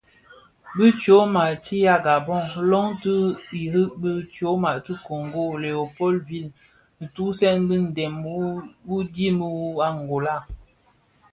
[0.75, 3.13] Bi tyoma ti a Gabon loň ti
[3.61, 6.51] irig bi tyoma ti a Kongo Léo Paul Ville
[7.15, 8.15] zugtèn bi ndem
[8.87, 10.35] wu dhim wu a Angola.